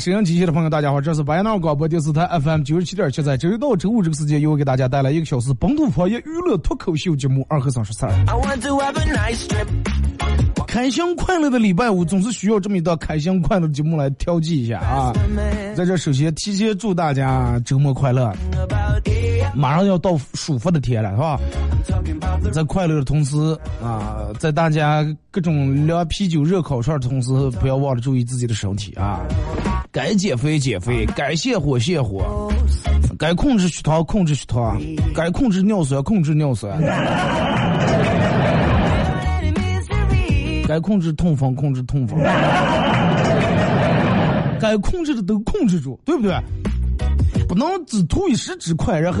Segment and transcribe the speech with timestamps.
[0.00, 8.10] 啊，沈阳机器的朋友，大家好，这是白闹广播电视台 FM 九十七点七，在周一到周五这个时间，又给大家带来一个小时本土方言娱乐脱口秀节目《二和三十三》。
[10.66, 15.12] 开心快乐的礼拜五，总是需要这么一道开心快乐的节目来调剂一下啊！
[15.74, 18.32] 在这首先提前祝大家周末快乐。
[19.52, 21.40] 马上要到舒服的天了，是吧？
[22.52, 23.36] 在快乐的同时
[23.82, 29.20] 啊，在大家各种聊啤酒、热烤串的同时，不要忘了注意自己的身体啊！
[29.92, 32.48] 该减肥减肥，该泻火泻火，
[33.18, 34.80] 该控制血糖控制血糖，
[35.12, 36.80] 该控制尿酸控制尿酸，
[40.68, 42.20] 该控制痛风控制痛风，
[44.60, 46.40] 该控制的都控制住，对不对？
[47.48, 49.18] 不能只图一时之快，然后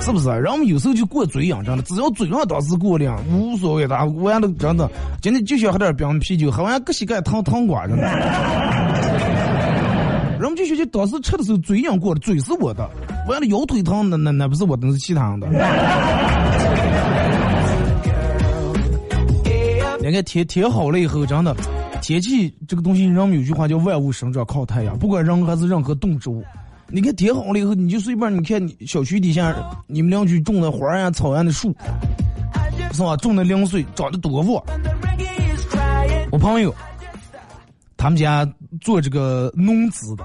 [0.00, 0.30] 是不是？
[0.30, 3.94] 人们有时候就过嘴瘾，真的，只要嘴上当时过量，无所谓的。
[4.06, 8.06] 完了，真的，今天就想喝点冰啤酒，喝完搁膝盖烫烫瓜，真的。
[10.38, 12.88] 人们就觉得当时吃的时候嘴瘾过了，嘴是我的，
[13.26, 15.48] 完了腰腿疼，那那那不是我的，那是其他人的。
[19.98, 21.56] 你看天天好了以后，真的，
[22.02, 26.44] 天气这个东西，人们有句话叫万物生长靠太阳，不管人还是任何动植物。
[26.88, 31.74] 你看天好了以后，你就随便你看你小区底下你们邻居种的花呀、草呀的树，
[32.92, 33.16] 是吧？
[33.16, 34.62] 种的零碎，长得多旺。
[36.30, 36.72] 我朋友，
[37.96, 38.46] 他们家
[38.80, 40.24] 做这个农资的，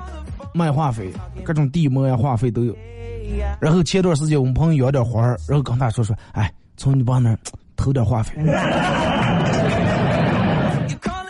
[0.53, 1.11] 卖化肥，
[1.43, 2.75] 各种地膜呀、化肥都有。
[3.59, 7.37] 然后前段时间我们朋友养点花然后跟他说说，哎，从你爸那儿
[7.75, 8.35] 偷点化肥。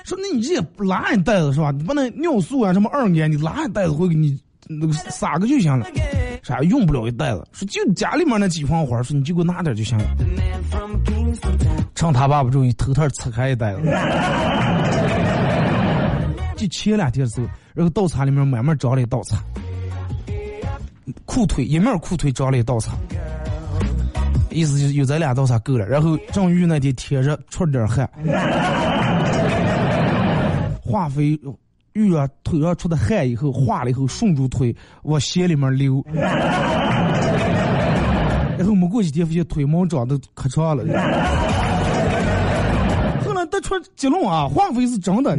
[0.04, 1.72] 说那你这也拉一袋子是吧？
[1.72, 4.40] 你把那尿素啊什么二年，你拉一袋子会给你。
[4.74, 5.86] 那个撒个就行了，
[6.44, 7.46] 啥用不了一袋子。
[7.52, 10.06] 说就家里面那几盆花，说你就给我拿点就行了。
[11.94, 13.82] 趁他爸不注意，偷偷拆开一袋子。
[16.62, 19.36] 就前两天的时候，然后稻草里面慢慢长了一道草，
[21.26, 22.92] 裤腿一面裤腿长了一道草，
[24.52, 25.88] 意思就是有这俩稻草够了。
[25.88, 28.08] 然后正遇那天天热，出了点汗，
[30.80, 31.36] 化肥。
[31.94, 34.74] 遇了腿上出的汗以后化了以后顺住腿
[35.04, 36.02] 往鞋里面流，
[38.58, 40.86] 然后没过几天发现腿毛长得可长了。
[43.62, 45.38] 出结论啊，化肥是真的。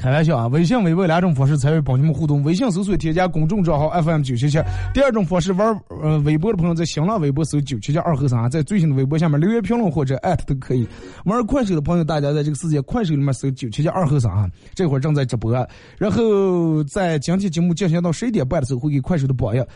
[0.00, 0.46] 开玩笑啊！
[0.46, 4.60] 微信、微博两种方式参与帮你们互动：微信搜索添加公众账号 FM 九七七；
[4.94, 10.86] 第二种方式玩呃微博的朋友在新浪微博搜九七七二和三，在最新的微博下面留言评论或者艾特都可以。
[11.24, 15.52] 玩快手的朋友，大家在这个世界快手里面搜九七七二和三啊，这会儿正在直播。
[15.98, 19.66] 然后在今天节目进行到十一点半的时候，会给快手的榜样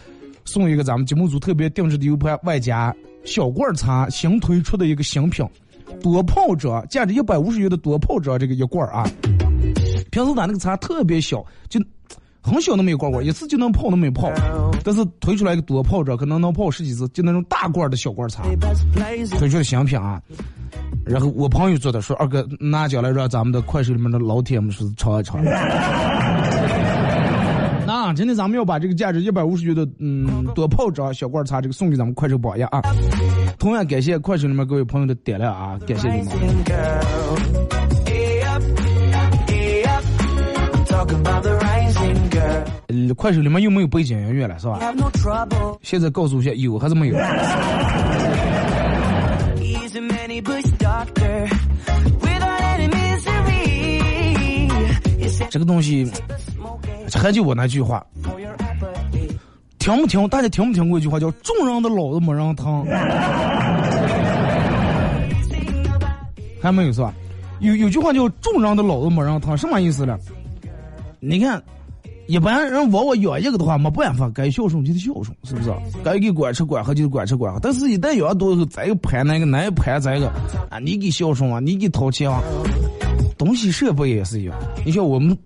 [0.44, 5.46] 送一个咱们节目组特别定制的 U 盘，外加小罐茶新推出的一个新品
[6.02, 9.04] 多泡装，价值一百五十元的多泡装这个一罐啊。
[10.10, 11.80] 平时咱那个茶特别小，就
[12.40, 14.30] 很小那么一罐罐，一次就能泡那么一泡。
[14.84, 18.42] 但是推出来一个多泡着，可能能泡十几次，就那种大罐的小罐茶。
[19.38, 20.20] 推出的新品啊，
[21.06, 25.40] 然后我朋友做的，说二哥拿奖来让咱们的快手里面的老铁们说尝一尝。
[28.12, 32.82] 那今天咱们要把这个价值一百五十元的嗯多泡着小罐茶这个送给咱们快手榜样啊。
[33.58, 36.28] 同样感谢快手里面各位朋友的点亮啊，感谢你们。
[42.88, 44.78] 呃，快手里面又没有背景音乐了，是吧？
[45.80, 47.16] 现在告诉一下，有还是没有？
[55.48, 56.06] 这个东西，
[57.18, 58.04] 还就我那句话，
[59.78, 60.28] 听不听？
[60.28, 62.84] 大家听没听过一句话叫“众人的老子没人疼”？
[66.60, 67.12] 还没有是吧？
[67.60, 70.16] 有有句话叫“众人的老子没人疼”，什么意思呢？
[71.20, 71.62] 你看，
[72.28, 75.72] 一般人往我养一个的话，没办法，该孝顺就得孝顺，是不是？
[76.04, 77.58] 该给管吃管喝就得管吃管喝。
[77.60, 80.28] 但是，一旦养多以后，再一盘那个，那又盘这个
[80.70, 82.40] 啊，你给孝顺啊，你给掏钱啊，
[83.36, 84.54] 东西设备也是一样。
[84.84, 85.36] 你像我们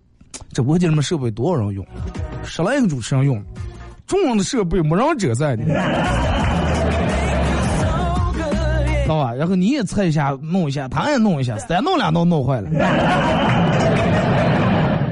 [0.52, 1.86] 直播间里面设备多少人用？
[2.44, 3.42] 十来个主持人用，
[4.06, 5.64] 众人的设备没人者在呢。
[9.02, 9.32] 知道吧？
[9.34, 12.68] 然后你也测一下，弄一下，他也弄一下，三弄两弄弄坏了。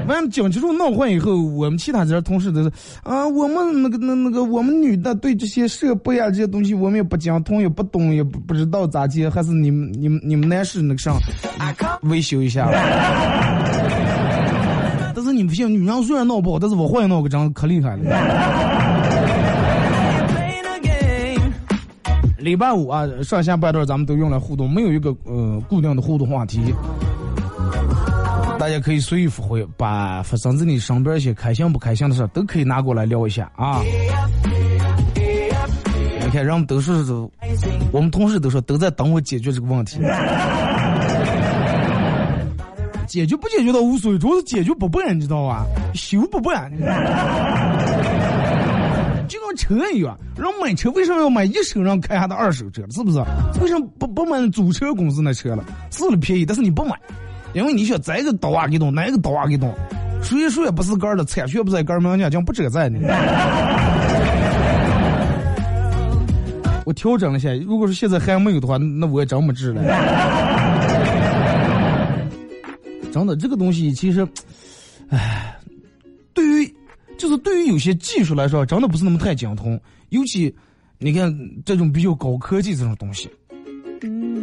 [0.07, 2.69] 完了，讲清楚弄坏以后，我们其他这同事都是
[3.03, 11.17] 啊，我们那个那那个，我们女的对这些设备啊这些东西，我们也不讲通，也不懂，也不不知道咋接，还是你们你们你们男士那个上
[12.01, 12.69] 维修一下。
[15.25, 18.03] 是你不信，女人虽然闹不好，但是我坏闹个真可厉害了。
[22.37, 26.61] 礼拜五啊，上下半段咱们都用来互动，没有一个呃固定的互动话题，
[28.59, 33.81] 大家可以随意发挥，把发生在你身边一些开心不开心的事都可以拿过来聊一下啊。
[36.21, 36.91] 你看，人们都是
[37.91, 39.99] 我们同事都说都在等我解决这个问题，
[43.07, 45.65] 解决不解决倒无所谓，主要是解决不办，你知道吧？
[45.93, 46.71] 修不办。
[49.27, 52.83] 就跟车一样，人买车为什么要买一手让开下的二手车？
[52.91, 53.17] 是不是？
[53.59, 55.63] 为什么不不买租车公司那车了？
[55.89, 56.95] 是了便宜，但是你不买，
[57.53, 59.73] 因为你想这个倒啊给动，哪个倒啊给动，
[60.21, 62.99] 谁说也不是杆的，产权不在杆儿名下，讲不遮在呢。
[66.85, 69.81] 我调整了一下，如果说现在还没有的话，那我也真没治了。
[73.15, 74.27] 真的，这个东西其实，
[75.09, 75.57] 唉，
[76.33, 76.75] 对于。
[77.17, 79.79] 就是对于有些技术来说，真的不是那么太精通。
[80.09, 80.53] 尤其
[80.97, 81.33] 你看
[81.63, 83.29] 这种比较高科技这种东西，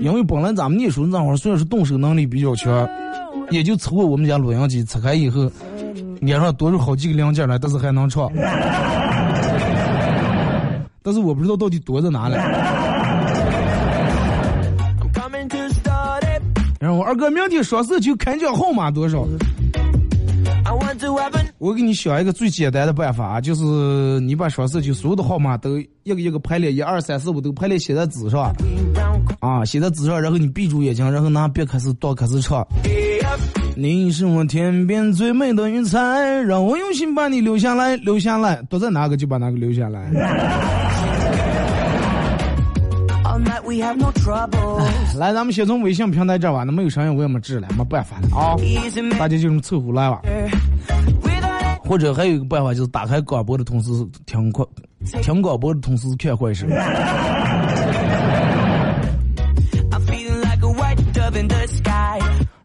[0.01, 2.89] 因为本来咱们念书那会儿，虽然是动手能力比较强，
[3.51, 5.53] 也就凑合我们家录音机拆开以后，
[6.23, 8.33] 脸上多出好几个零件来，但是还能唱。
[11.03, 12.37] 但是我不知道到底多在哪里。
[16.83, 19.25] 然后二哥，明天双色球开奖号码多少？
[21.59, 28.53] 我给你想一个最简单的办法啊，就是你把双色球所有的号码都一个一个排列，一二三四五都排列写在纸上，
[29.39, 32.67] 啊，写在纸上，然后你闭住眼睛，然后拿笔开始读，开始唱。
[33.77, 35.99] 你是我天边最美的云彩，
[36.41, 40.11] 让我用心把你留下来，留下来，读在哪个就把哪个留下来。
[45.19, 48.57] 来，咱们先从微信平台这玩，那没有声音我也没治了，没办法了啊，
[49.19, 50.23] 大家就这么凑合来吧。
[51.85, 53.91] 或者还有一个办法，就是打开广播的同时
[54.25, 54.65] 听快，
[55.23, 56.67] 听广播的同时看快手。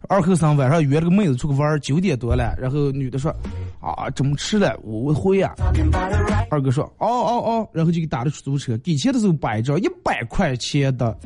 [0.09, 3.35] 二后生晚上约了个妹子出去玩，九点多了，然后女的说
[3.91, 5.53] ：“啊，怎么吃的，我我回呀。”
[6.49, 11.17] 二哥说：“哦哦哦。”然后就给打了出租车，给钱的时候摆一张一百块钱的，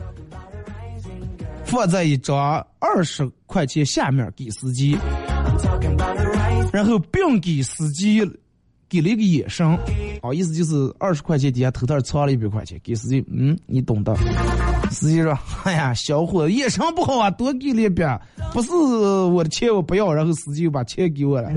[1.65, 4.97] 放在一张二十块钱下面给司机。
[6.71, 8.21] 然后并给司机
[8.91, 9.65] 给了一个眼神，
[10.21, 14.13] 啊，意思就是二十块钱底下偷偷藏了一百块钱，给司机，嗯，你懂的。
[14.89, 15.33] 司机说
[15.63, 18.03] ：“哎呀，小伙子眼神不好啊，多给了一笔，
[18.51, 21.49] 不是我的钱我不要。”然后司机又把钱给我了。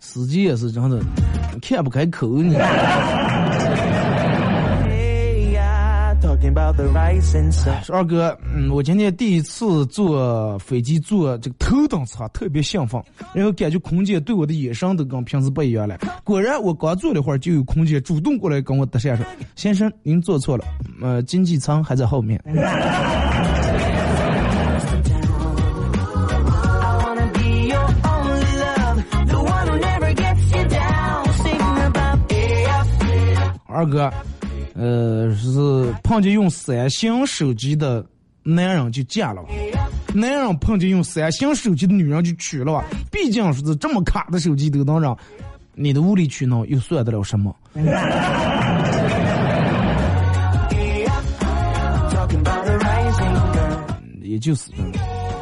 [0.00, 1.00] 司机也是真的，
[1.62, 2.54] 开不开口你。
[7.82, 13.02] 说二哥，嗯，我今天第一次坐飞机坐这个头等舱，特别兴奋，
[13.32, 15.98] 然后感觉空姐对我的眼神都跟平时不一样了。
[16.24, 19.24] 果然，我刚坐了会儿，就有空姐主动过来跟我搭讪说
[19.56, 20.64] ：“先生，您坐错了，
[21.00, 22.42] 呃，经济舱还在后面。
[33.72, 34.12] ”二哥。
[34.80, 35.50] 呃，是
[36.02, 38.02] 碰见用三星手机的
[38.42, 39.48] 男人就嫁了吧？
[40.14, 42.82] 男人碰见用三星手机的女人就娶了吧？
[43.12, 45.14] 毕竟是这么卡的手机都能让，
[45.74, 47.54] 你的无理取闹又算得了什么？
[54.22, 54.70] 也就是。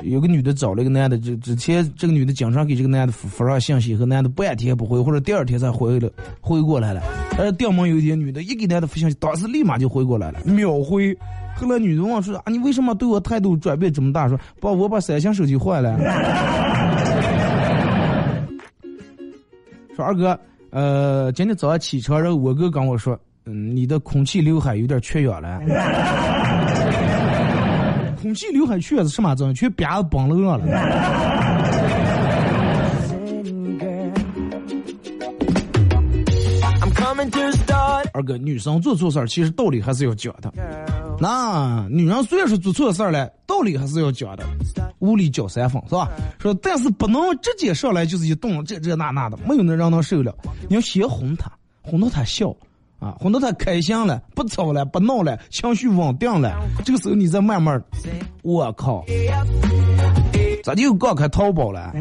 [0.02, 7.02] 有个女的找了一个男的，就之前这个女的经常给这个男的发发上信息，和男的半天不回，或者第二天才回了，回过来了。
[7.38, 11.16] 而电门有一天，女的一给男的发信息，当时立马就回过来了，秒回，
[11.56, 14.28] 后来女的问说啊，你为什么对我态度转变这么大？
[14.28, 15.98] 说把我把三星手机换了。
[19.96, 20.38] 说二哥，
[20.70, 25.60] 呃，今天早上起床，然后我哥跟我说，嗯，你的空气刘海有点缺氧了。
[28.28, 29.54] 空气刘海缺是什么作用？
[29.54, 30.64] 全瘪子崩了了。
[38.12, 40.52] 二哥，女生做错事儿，其实道理还是要讲的。
[41.18, 44.44] 那女人虽然说做错事儿了，道理还是要讲的。
[44.98, 46.10] 无理交三分是吧？
[46.38, 50.36] 说但是不能直接上来就是一顿这这那那的，没有那让她受了。
[50.68, 52.54] 你要先哄她，哄到她笑
[52.98, 56.52] 啊，哄到他开心了，不吵了，不闹了，情绪稳定了。
[56.84, 57.80] 这个时候你再慢慢，
[58.42, 59.04] 我靠，
[60.64, 61.92] 咋就刚开淘宝了？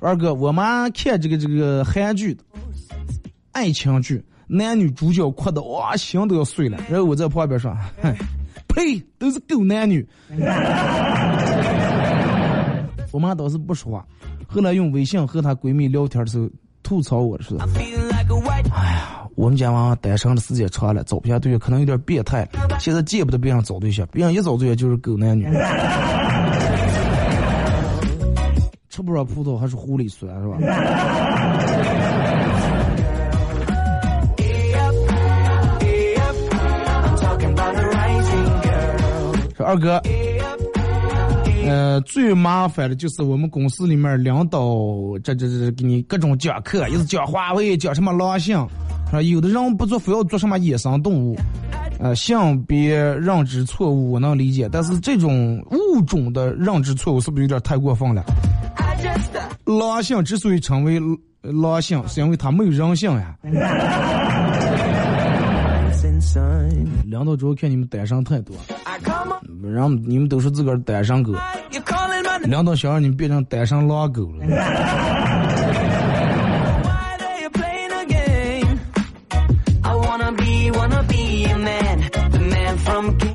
[0.00, 2.36] 二哥，我妈看这个这个韩剧，
[3.50, 6.78] 爱情剧，男女主角哭的哇，心都要碎了。
[6.88, 8.14] 然后我在旁边说：“哼，
[8.68, 10.06] 呸，都是狗男女。”
[13.12, 14.06] 我妈倒是不说话，
[14.46, 16.48] 后来用微信和她闺蜜聊天的时候
[16.82, 17.58] 吐槽我说
[18.72, 22.78] ：“哎呀，我们家娃娃单身的时间长了，找不下对象，可能有点变态了。
[22.78, 25.46] 现在见不得别人找对象，别人一找对象就是狗男女。
[28.88, 30.56] ”吃不着葡萄还是狐狸酸是吧？
[39.54, 40.00] 说二哥，
[41.68, 44.68] 呃，最麻烦的就是我们公司里面领导
[45.22, 48.56] 这这这给你各种讲课，又是讲华为，讲什么狼性，
[49.12, 51.36] 啊，有的人不做非要做什么野生动物，
[51.98, 58.24] 呃，性别认知错误我能理解，但是这种物种的认知错误是不是有点太过分了？
[59.64, 61.00] 狼性之所以成为
[61.42, 63.36] 狼性，是因为它没有人性呀。
[67.04, 68.54] 领导主要看你们单身太多，
[69.72, 71.32] 然后你们都是自个儿单身狗，
[72.44, 74.46] 两道想让你们变成单身狼狗了。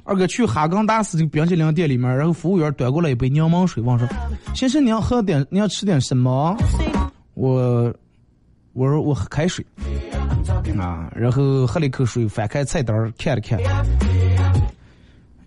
[0.03, 4.05] 二哥去哈根达斯这个冰淇淋店里面，然后服务员端过来一杯柠檬水，问说
[4.53, 6.57] ：“先生，你要喝点，你要吃点什么？”
[7.33, 7.93] 我
[8.73, 9.65] 我说我喝开水
[10.77, 13.57] 啊，然后喝了一口水，翻开菜单看了看，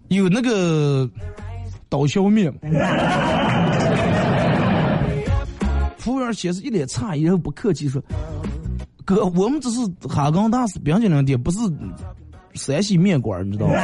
[0.08, 1.08] 有那个
[1.88, 2.52] 刀削面。
[5.98, 8.02] 服务员先是一脸诧异，然后不客气说
[9.06, 11.58] ：“哥，我们这是哈根达斯冰淇淋店，不是。”
[12.54, 13.74] 山西面馆，你知道吗？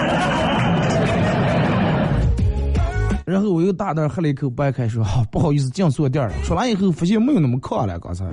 [3.26, 6.34] 然后我又大胆喝了一口白开水，不好意思进错店了。
[6.44, 7.98] 说完以后，发现没有那么渴了。
[7.98, 8.24] 刚才，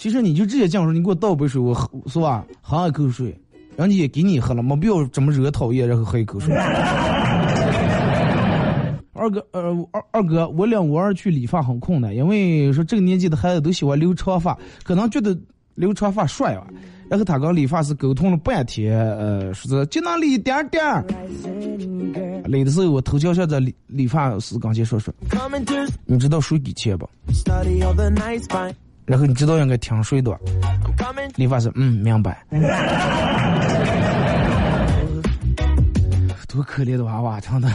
[0.00, 2.42] 其实你就直接讲说，你给我倒杯水，我喝是吧？
[2.62, 3.38] 喝一口水，
[3.76, 6.56] 人家也给你喝了，没必要这么惹讨厌，然后喝一口水。
[9.12, 15.38] 二哥，呃，二二哥，我领我儿去理发很困难，因为说这个年纪的孩子都喜欢留长发，可能觉得
[15.74, 16.66] 留长发帅吧。
[17.10, 21.04] 然后他跟理发师沟通了半天，呃，说是就那理一点点儿。
[22.46, 25.12] 理的时候，我头桥下在理理发师刚才说说，
[26.06, 27.06] 你知道谁给钱不？
[29.10, 30.30] 然后你知道应该听谁的？
[31.34, 32.46] 理发师，嗯，明白。
[36.46, 37.68] 多可怜的娃娃，真的。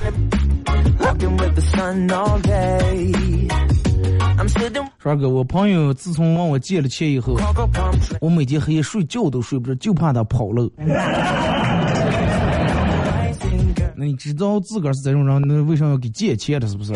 [4.97, 7.37] 帅哥，我朋友自从问我借了钱以后，
[8.21, 10.71] 我每天黑夜睡觉都睡不着，就怕他跑了。
[13.97, 16.67] 那你知道自个儿是这种人，那为什么要给借钱的？
[16.69, 16.93] 是不是？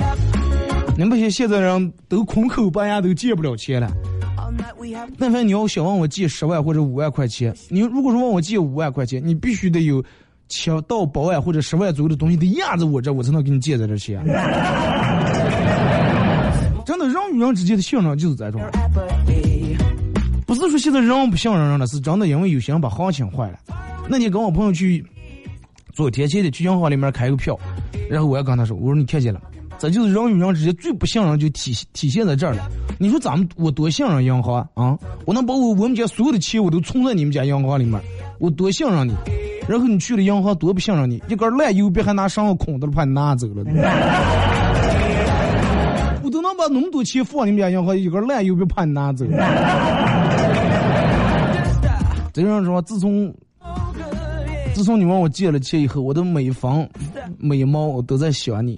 [1.00, 3.89] 你不些现在人都空口白牙，都借不了钱了。
[5.18, 10.03] 但凡你要想问我借十万或者五万块钱，你如果说问我借五万块钱，你必须得有。
[10.50, 14.20] 七到八万或者十万左右的东西得压在我这，我才能给你借在这钱。
[16.84, 18.60] 真的，人与人之间的信任就是这种，
[20.48, 23.60] 不是说现在人不信任人了，是真的因为有些人把行情坏了。
[24.10, 25.06] 那你跟我朋友去
[25.94, 27.56] 做天气的，去银行里面开个票，
[28.10, 29.39] 然后我也跟他说，我说你看见了，
[29.79, 32.69] 这就是人与人之间最不信任就体现体现在这儿了。
[33.00, 34.98] 你说咱们我多信任银行啊？
[35.25, 37.98] 我能把我我们家所有的钱我都存在你们家银行里面，
[38.39, 39.15] 我多信任你。
[39.69, 43.63] 然后你去了银行，多不信任你，一根烂邮币还拿上个空的，怕你拿走了。
[46.24, 49.25] 我都能把那么多钱放你们家银行，一根烂邮币怕你拿走。
[52.33, 53.33] 这样说，自从
[54.74, 56.86] 自从你问我借了钱以后，我的每房
[57.38, 58.77] 每猫我都在想你。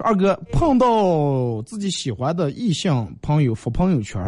[0.00, 4.20] 二哥碰到自己喜欢的异性朋友发朋友圈，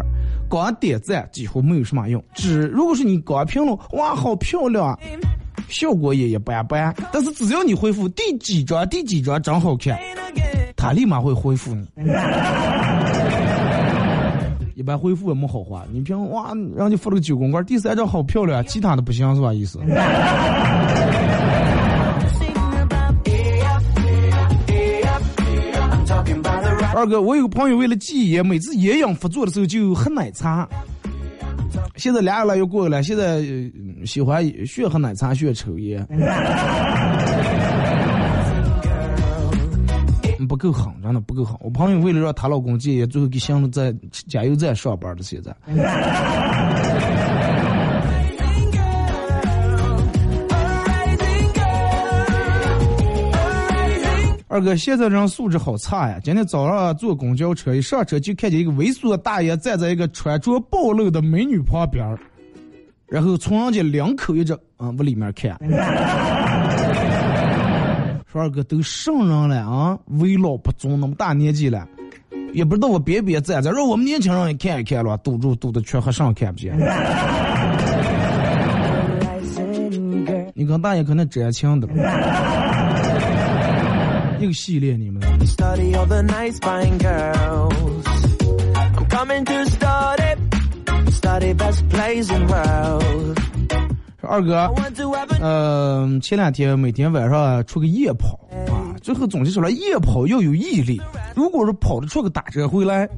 [0.49, 2.23] 光点赞几乎没有什么用。
[2.35, 4.99] 只如果是你光评论，哇，好漂亮啊，
[5.69, 6.95] 效果也一般般。
[7.13, 9.99] 但是只要你回复第几张第几张真好看，
[10.77, 11.87] 他立马会回复你。
[14.75, 19.53] 一般回复也没好话，你评论哇，让你发了个九宫格，第三张好漂亮，其他的不行是吧？
[19.55, 19.79] 意思。
[26.95, 30.69] 二哥，我有个朋友为了戒烟，每次烟瘾发作的时候就喝奶茶。
[31.97, 33.43] 现在俩月了又过了，现在
[34.05, 36.05] 喜欢学喝奶茶，学抽烟。
[40.49, 41.57] 不够狠，真的不够狠。
[41.61, 43.95] 我朋友为了让她老公戒烟，最后给想了在
[44.27, 45.55] 加油站上班的现在。
[54.53, 56.19] 二哥，现在人素质好差呀！
[56.25, 62.05] 今天早上坐公交车，一上车就看见一个猥琐的大爷站在一个穿着暴露的美女旁边
[63.07, 65.57] 然后从人家两口一直啊往里面看。
[68.27, 69.97] 说二哥都什人了啊？
[70.19, 71.87] 为老不尊，那么大年纪了，
[72.53, 76.77] 也不知道我边边站着，让我们年轻人也看一看了，堵住堵的全和尚看不见。
[80.55, 81.89] 你跟大爷可能真亲的。
[84.41, 85.21] 一个系列，你们。
[94.23, 94.73] 二哥，
[95.41, 98.39] 嗯，前两天每天晚上出个夜跑
[98.71, 101.01] 啊，最后总结出来，夜跑要有毅力。
[101.35, 103.09] 如果说跑得出个打折回来，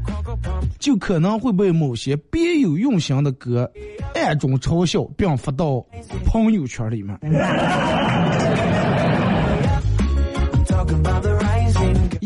[0.79, 3.71] 就可能会被某些别有用心的哥
[4.15, 5.85] 暗中嘲笑，并发到
[6.25, 7.17] 朋友圈里面。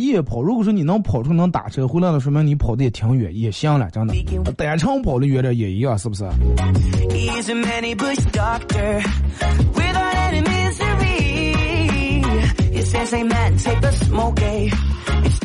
[0.07, 4.15] 夜跑，如果说你能跑出能打车回来的，说明你跑的也挺远，也行了，真的。
[4.57, 6.25] 单程跑的远点也一样，是不是？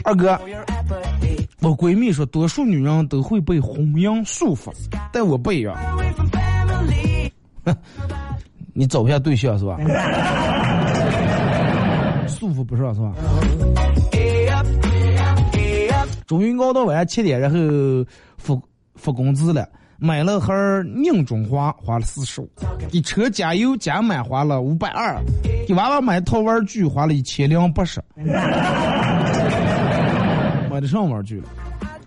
[0.03, 0.39] 二哥，
[1.61, 4.71] 我闺蜜说，多数女人都会被婚姻束缚，
[5.13, 5.75] 但我不一样。
[8.73, 9.77] 你找不下对象是吧？
[12.27, 13.13] 束缚不上是吧？
[16.31, 17.57] 终于熬到晚上七点，然后
[18.37, 18.57] 发
[18.95, 19.67] 发工资了，
[19.97, 22.45] 买了盒宁中华，花了四十五；
[22.89, 25.19] 给车加油加满花了五百二；
[25.67, 28.01] 给娃娃买套玩具花了一千零八十。
[30.69, 31.49] 买的上玩具了？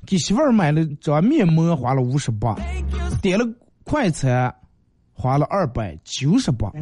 [0.06, 2.54] 给媳妇儿买了张面膜花了五十八；
[3.20, 3.44] 点了
[3.84, 4.50] 快餐
[5.12, 6.72] 花了二百九十八。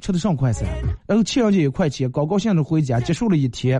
[0.00, 0.66] 吃的上快餐，
[1.06, 3.78] 然后欠人家一块钱，高高兴兴回家，结束了一天，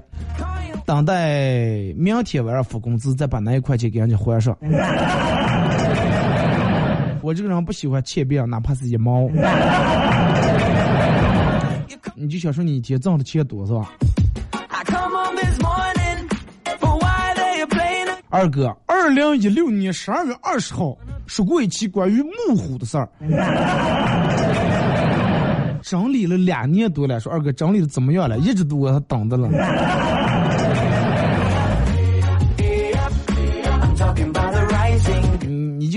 [0.85, 4.57] 等待明天晚上发工资，再把那一块钱给人家还上。
[7.21, 9.29] 我这个人不喜欢欠别人，哪怕是一毛。
[12.15, 13.91] 你就想说你一天挣的钱多是吧？
[18.31, 23.09] 二哥，二零一六年十二月二十号说过一期关于木虎的事儿。
[25.83, 28.37] 整理了两年多了，说二哥整理的怎么样了？
[28.39, 29.49] 一直都我等着了。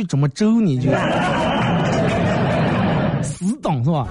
[0.01, 0.89] 就这么周你就
[3.21, 4.07] 死等是吧？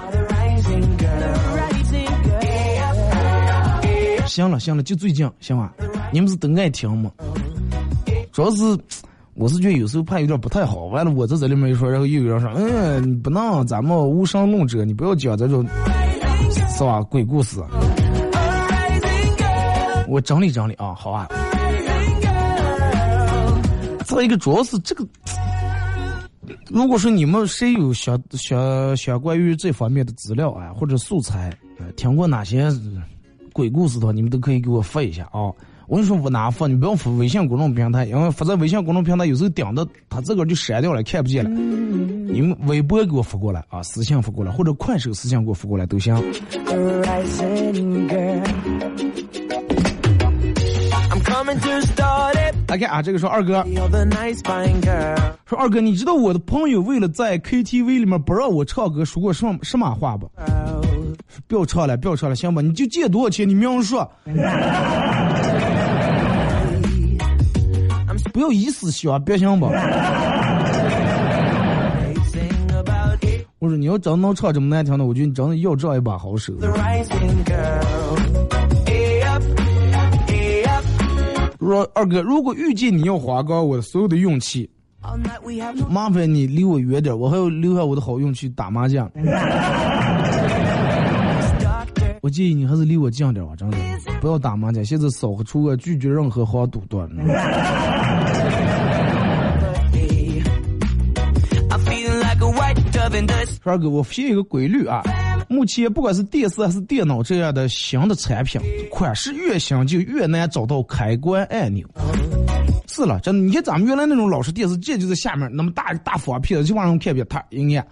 [4.25, 5.73] 行了行了，就最近行吧？
[6.13, 7.11] 你们是都爱听吗？
[8.31, 8.63] 主要是。
[9.33, 15.65] 我是觉得有时候怕有点不太好，完了我在这里面一说，然后又有人说，嗯，不能，咱们无神论者，你不要讲这种，
[16.77, 17.01] 是吧？
[17.03, 17.57] 鬼故事。
[20.09, 21.29] 我整理整理啊，好啊。
[24.05, 25.07] 再一个，主要是这个，
[26.73, 31.51] 如果说你们谁有相相相关于这方面的资料啊，或者素材，
[31.97, 32.71] 听过哪些
[33.51, 35.51] 鬼故事的话，你们都可以给我发一下啊。
[35.87, 36.67] 我跟你说，我哪发？
[36.67, 41.49] 你不要发微信公众平台，因为发在微信公众平台有时候顶的，他自个儿就删掉了，看不见了。
[41.49, 46.15] 你们微博给我发过来啊，私信发过来，或者快手私信给我发过来都行。
[51.09, 52.30] I'm coming to start
[52.71, 53.65] 来看啊，这个说二哥，
[55.45, 60.31] 说二哥，你知道我的朋友为了在 KTV 里面不让我唱歌，说过什么什么话不？
[61.49, 62.61] 不要唱了，不要唱了，行吧？
[62.61, 63.45] 你就借多少钱？
[63.45, 64.09] 你明说。
[68.31, 69.65] 不要以死相逼，行不？
[73.59, 76.53] 我说你要真能唱这么难听的，我觉得你真的要这样一把好手。
[81.67, 84.69] 说二哥，如果遇见你要花光我所有的运气，
[85.89, 89.09] 麻烦你离我远点，我还要留下我的好运气打麻将。
[92.21, 93.77] 我建议你还是离我近点吧，真的，
[94.19, 94.83] 不要打麻将。
[94.83, 97.09] 现在扫不出个拒绝任何黄赌端。
[103.63, 105.03] 二哥，我发现一个规律啊，
[105.51, 111.85] 目前不管是电视还是电脑这样的新的产品，款式越新就越难找到开关按钮。
[112.87, 117.85] 是了，真的，你看咱们原来那种老式电视机就在下面，那么大大方片子，就往上看片，它一按。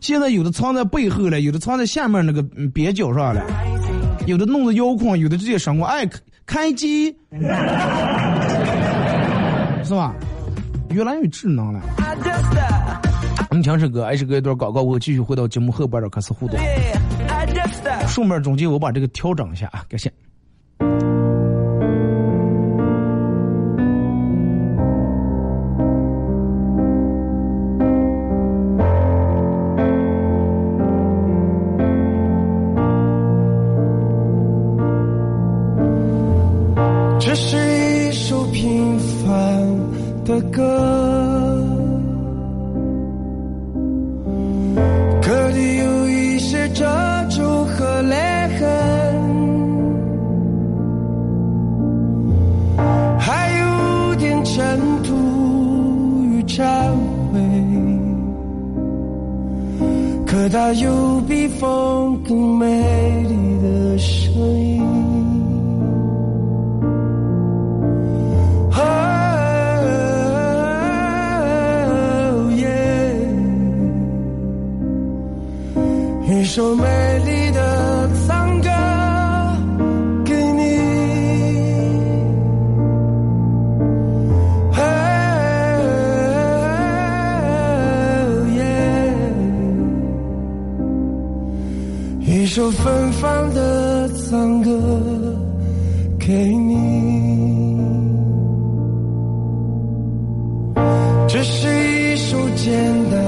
[0.00, 3.44] 现在有的藏在背后了，有的藏在下面那个边角上了，
[4.26, 6.08] 有的弄的遥控，有的直接上过哎
[6.46, 7.14] 开机，
[9.84, 10.14] 是吧？
[10.90, 11.82] 越来越智能了。
[13.56, 16.60] 我们听首歌，还是隔一段广告，我继续回到节目后边的开始互动。
[18.06, 20.12] 顺便中间我把这个调整一下啊，感谢。
[92.56, 94.70] 首芬芳的赞歌
[96.18, 97.78] 给你，
[101.28, 102.72] 这是一首简
[103.10, 103.20] 单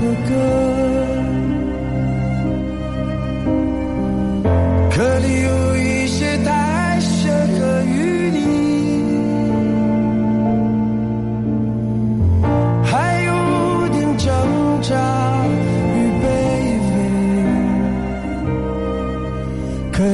[0.00, 1.13] 的歌，歌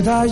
[0.01, 0.27] 可它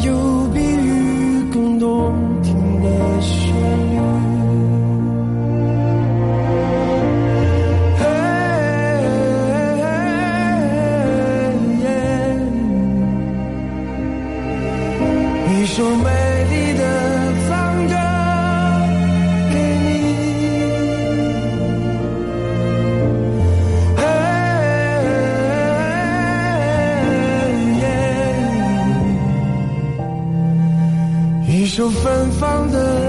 [31.90, 33.07] 芬芳的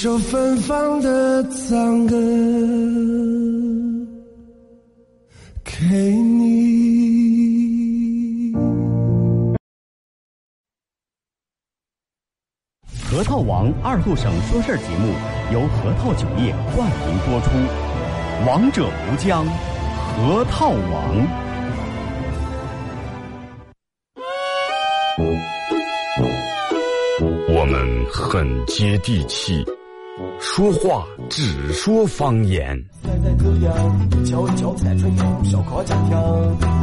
[0.00, 2.16] 首芬芳的赞歌
[5.64, 5.72] 给
[6.12, 6.46] 你。
[13.10, 15.12] 核桃王二度省说事儿节目
[15.52, 17.50] 由核桃酒业冠名播出，
[18.46, 19.44] 王者无疆，
[20.14, 21.26] 核桃王。
[27.50, 29.64] 我们很接地气，
[30.40, 32.76] 说话只说方言。
[33.04, 33.74] 来来这样，
[34.24, 36.18] 敲敲菜春香，烧烤酱香，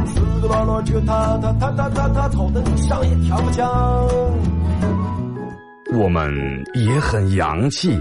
[0.06, 3.68] 四个老老这个他他他他他他吵得你上也跳不响。
[5.94, 6.30] 我们
[6.74, 7.98] 也很洋气，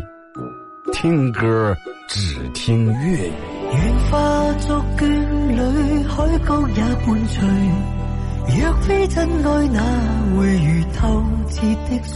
[0.92, 1.76] 听歌
[2.08, 3.32] 只听粤语。
[3.74, 7.48] 愿化作眷侣，海角也伴随。
[8.48, 9.82] 若非真爱，哪
[10.38, 12.16] 会如透彻的水？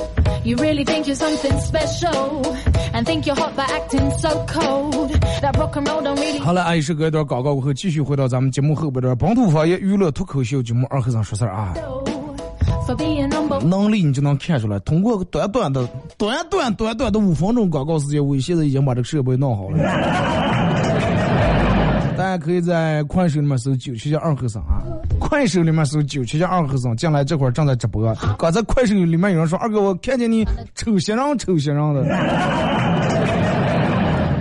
[0.43, 2.41] You really think you're something special
[2.93, 5.11] and think you're hot by acting so cold.
[6.41, 11.75] 好了，阿姨是隔一段广告过后，继续回到咱们节目后边的本土方言娱乐脱口秀节目二和尚说事儿啊。
[13.63, 19.77] 能力你就能看出来，通过短短的、短短短短的五分钟广告时间，我现在已经把这个设备弄好了。
[22.31, 24.81] 大家可以在快手里面搜“九七七二和尚”啊，
[25.19, 28.15] 快手里面搜“九七七二和尚”，将来这会儿正在直播。
[28.39, 32.01] 刚才快手里面有人说：“二哥，我看见你丑先生丑先生的。”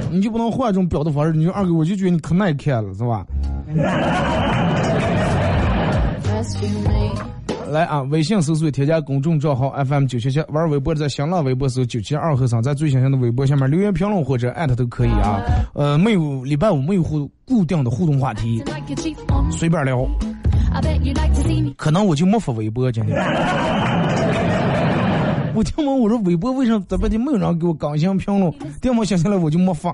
[0.08, 1.32] 你就不能换一种表达方式？
[1.32, 3.26] 你说二哥，我就觉得你可耐看了，是吧？
[7.70, 8.02] 来啊！
[8.02, 15.40] 微信搜索添加公众账号 FM 九七七，玩微博在新浪微博搜九七二和尚，在最新鲜的微博下面留言评论或者艾特都可以啊。
[15.74, 18.60] 呃，没有礼拜五没有互固定的互动话题，
[19.52, 20.04] 随便聊。
[21.76, 23.16] 可能我就没发微博今天。
[25.52, 28.52] 我听完我说微博为什么这半天没有人给我更新评论？
[28.80, 29.92] 电话响起来我就没发，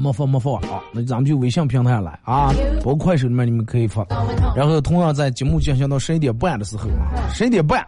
[0.00, 0.82] 没发没发啊。
[0.92, 4.06] 那咱们就微信平台来啊，包括快手里面你们可以发。
[4.56, 7.86] 然后同样在节目进行到十一点半的时候啊，十一点半，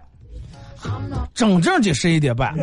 [1.33, 2.55] 整正的十一点半，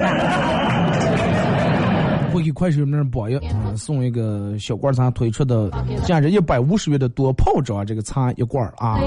[2.31, 3.41] 会给快手里面榜一、啊
[3.75, 5.69] 送一个小罐茶推出的
[6.05, 8.99] 价值一百五十元的多泡茶这个茶一罐啊。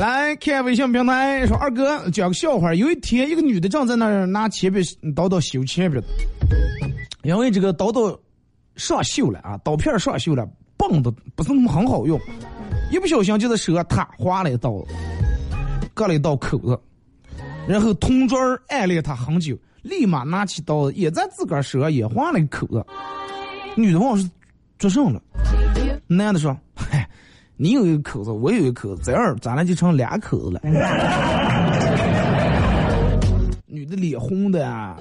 [0.00, 4.80] 来看微信平台说二哥讲个笑话，有一天一个女的正在那儿拿铅笔
[5.14, 6.00] 刀刀修铅笔，
[7.22, 8.00] 因为这个刀刀
[8.76, 12.20] 上锈了啊，刀片上锈了，棒的不是那么很好用，
[12.90, 14.72] 一不小心就在手上啪划了一刀，
[15.94, 16.80] 割了一道口子，
[17.68, 22.84] 然后同桌暗恋他很久，立马拿起刀子也在自个儿手上也划了一口子，
[23.76, 24.28] 女的问我是
[24.78, 25.22] 做什么了，
[26.06, 27.08] 男的说，嗨。
[27.58, 30.60] 你有一个口子，我有一个口子，这样咱俩就成俩口子了。
[33.96, 34.96] 脸红的啊，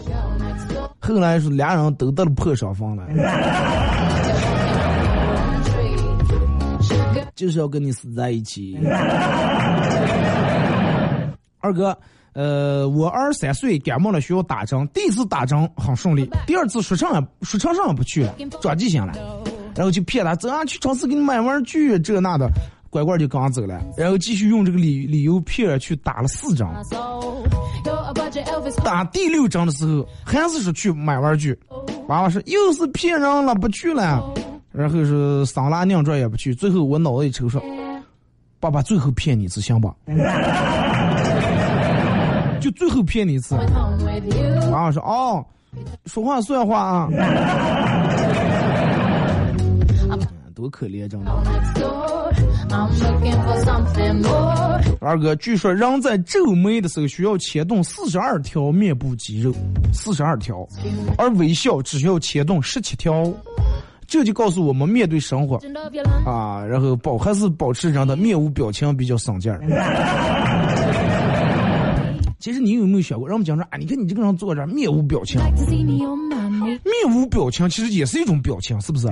[1.00, 3.04] 后来是俩人都得了破伤风了，
[7.36, 8.78] 就是要跟你死在一起。
[11.60, 11.96] 二哥，
[12.34, 14.86] 呃，我二十三岁感冒了，需要打针。
[14.94, 19.14] 第一次打针很顺利，第二次说唱也说唱上也不去了，转记性了。
[19.76, 22.50] 然后就骗他，走啊，去超市给你买玩具，这那的，
[22.92, 23.82] 乖乖就刚走了。
[23.98, 26.72] 然后继续用这个理理由骗去打了四张。
[28.84, 31.58] 打第六张的时候，还是说去买玩具。
[32.08, 34.32] 娃娃说又是骗人了，不去了。
[34.72, 36.54] 然后是桑拿酿这也不去。
[36.54, 37.62] 最后我脑子一抽说，
[38.60, 39.96] 爸爸最后骗你一次行吧？
[42.60, 43.56] 就最后骗你一次。
[44.72, 45.44] 娃娃说哦，
[46.06, 47.10] 说话算话啊。
[50.62, 51.32] 多可怜，真的。
[55.00, 59.52] 二哥，据说人在皱眉的时候需要牵动四十二条面部肌肉，
[59.92, 60.68] 四十二条，
[61.18, 63.28] 而微笑只需要牵动十七条。
[64.06, 65.60] 这就告诉我们，面对生活
[66.26, 69.60] 啊，然后保还是保持人的面无表情比较省劲儿。
[72.40, 75.40] 其实你有没有想过，让我们讲说，啊，你看你这个人坐这面无表情，
[76.64, 79.08] 面无表情其实也是一种表情是不是？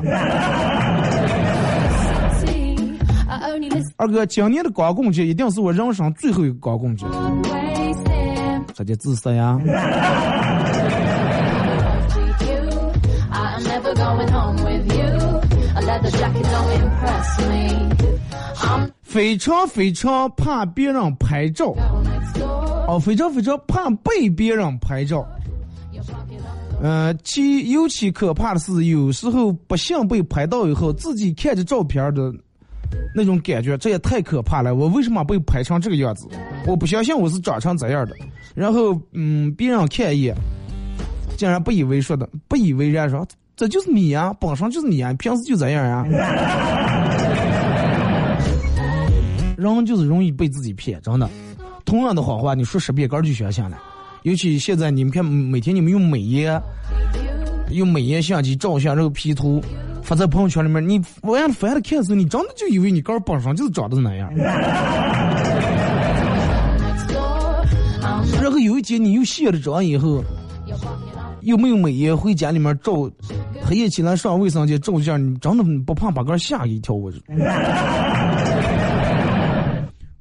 [3.98, 7.06] 二哥今年的光棍节一定是我人生最后一个光棍节
[8.74, 9.60] 咋就自私呀。
[19.04, 21.74] 非常非常怕别人拍照。
[22.88, 25.28] 哦非常非常怕被别人拍照。
[26.82, 32.34] 呃，其尤其可怕的是，有时候不幸被拍到以后，自己看着照片的
[33.14, 34.74] 那种感觉，这也太可怕了。
[34.74, 36.28] 我为什么被拍成这个样子？
[36.66, 38.16] 我不相信我是长成这样的。
[38.56, 40.36] 然后，嗯，别人看一眼，
[41.36, 46.06] 竟然不以为说的，不以为然说，这就是你呀、本身就是你呀、平时就这样呀、
[49.58, 51.30] 人就是容易被自己骗，真的。
[51.84, 53.78] 同样的谎话，你说十遍，根儿就相信了。
[54.24, 56.62] 尤其现在你们看，每天你们用美颜，
[57.72, 59.62] 用美颜相机照相，然后 P 图
[60.04, 64.30] 发在朋友圈里面，你完了翻了看的时候，你真的就以为你根儿本身就是长得那样。
[68.42, 70.24] 然后有一天你又卸了妆以后，
[71.42, 73.10] 又没有美颜，回家里面照，
[73.64, 76.94] 黑夜起来上卫生间照相，你真的不怕把个儿吓一跳？
[76.94, 77.22] 我是。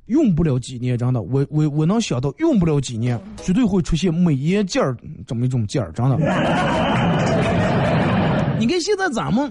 [0.08, 6.18] 用不了几年，真的，我我我能想到，用不了几年，绝对会出现美颜劲儿这么一种劲儿，真的。
[8.58, 9.48] 你看现在咱们.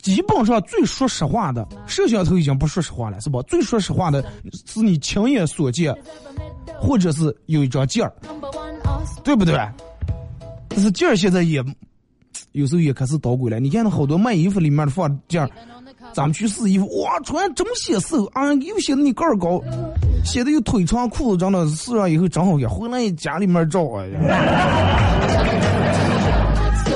[0.00, 3.42] 基本上最说实话的，摄像头已经不说实话了，是吧？
[3.42, 4.24] 最说实话的
[4.64, 5.94] 是你亲眼所见，
[6.80, 8.10] 或者是有一张镜儿.
[9.24, 9.54] 对不对？
[10.68, 11.62] 但是镜儿现在也
[12.58, 13.60] 有时候也开始捣鬼了。
[13.60, 15.48] 你看那好多卖衣服里面的放件.
[16.14, 19.62] 咱们去试衣服，哇，穿这么显瘦啊，又显得你个儿高，
[20.24, 24.18] 显得又腿长裤子长的，试上以后正好也回来家里面照，哎呀，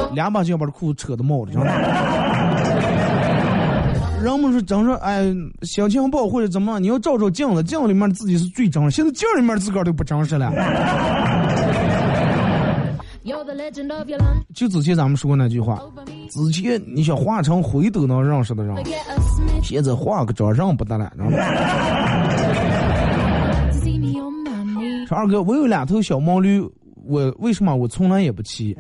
[0.15, 1.69] 两把就要把这裤子扯的冒的，真的。
[4.23, 5.25] 人们说真说，哎，
[5.63, 10.51] 心情不好或者怎么，你要照照镜子，镜子里面自己是最真实，现在镜里面自个儿都不真实了。
[14.55, 15.81] 就之前咱们说过那句话，
[16.31, 18.77] 之前你想化成灰都能认识的人.
[19.63, 21.11] 现在化个妆认不得了。
[21.17, 21.37] 知道吗.
[25.07, 26.61] 说二哥，我有两头小毛驴，
[27.05, 28.77] 我为什么我从来也不骑.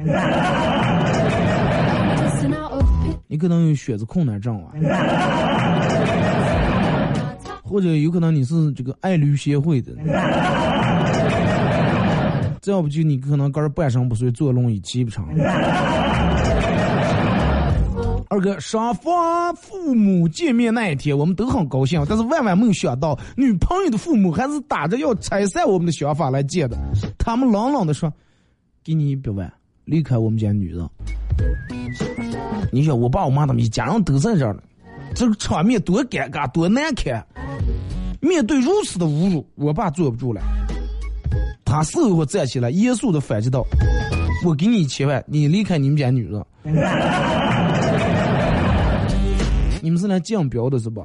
[3.28, 4.72] 你可能有血子困难症啊，
[7.62, 9.92] 或者有可能你是这个爱驴协会的，
[12.62, 15.26] 再要不就你可能个儿半身不遂，坐轮椅骑不成。
[18.30, 26.78] 二哥，双方父母见面那一天，我们都很高兴，但是万万没有想到，女朋友的父母还是打着要拆散我们的想法来见的。
[27.18, 28.10] 他们冷冷的说
[28.84, 29.52] ：“给你一百万，
[29.84, 30.88] 离开我们家女人。”
[32.72, 34.62] 你想，我爸我妈他们一家人都在这儿呢，
[35.16, 37.26] 这个场面多尴尬，多难看。
[38.20, 40.40] 面对如此的侮辱，我爸坐不住了，
[41.72, 43.64] 他事后站起来，严肃的反击道
[44.44, 46.44] ：“我给你一千万，你离开你们家女人。”
[49.80, 51.00] 你们是来降标的是吧.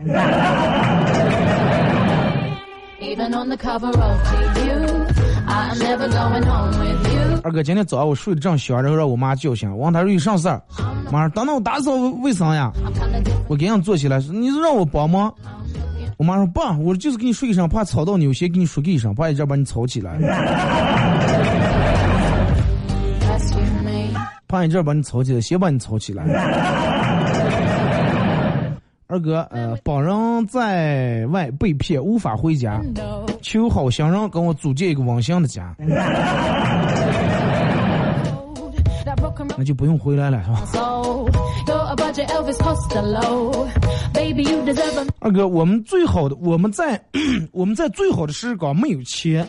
[7.44, 10.62] 二哥，今天早上我睡得正香，然后让我妈叫醒，问她说有啥事儿？
[11.10, 12.74] 妈说等等我打扫卫生呀。
[13.48, 15.34] 我赶紧坐起来说：“你是让我帮忙？”
[16.18, 20.18] 我妈说：“爸，我就是给你说一声，怕吵到你，我先给你说个一声，怕一阵把你吵起来，
[24.48, 26.24] 怕一阵把你吵起来，先把你吵起来。”
[29.10, 32.82] 二哥，呃，本人在外被骗，无法回家，
[33.42, 35.74] 求好心人跟我组建一个温馨的家，
[39.58, 40.62] 那就不用回来了，是吧？
[41.88, 41.94] Soul.
[41.94, 43.70] You're a budget Elvis Costello.
[44.14, 47.02] Baby, you deserve 二哥，我们最好的，我们在
[47.52, 49.48] 我们在最好的时光没有钱，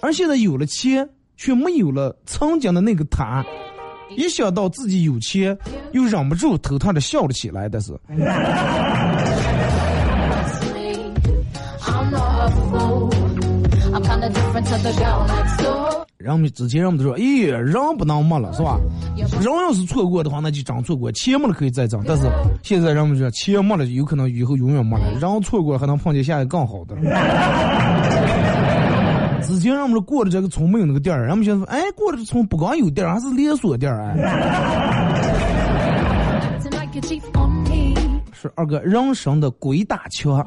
[0.00, 3.44] 而现在有了钱，却没有了曾经的那个他。
[4.16, 5.56] 一想到自己有钱，
[5.92, 7.68] 又忍不住偷偷的笑了起来。
[7.68, 7.92] 但是，
[16.18, 18.76] 人们之前人们都说，咦，人不能没了，是吧？
[19.40, 22.02] 人要是错过的话，那就真错过；钱没了可以再挣。
[22.04, 22.28] 但是
[22.60, 26.96] 现在人们说，钱没了有可能以后永远没了，人错过还能碰见下一个更好的。
[29.46, 34.16] 之前人们说过了这个村没有那个店儿，人们现在说，哎，过了这村不光有店儿，还是连锁店儿，哎。
[38.32, 40.44] 是二哥人生的鬼打墙，